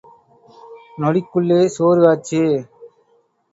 நொடிக்குள்ளே 1.01 1.59
சோறு 1.75 2.01
ஆச்சு. 2.11 2.43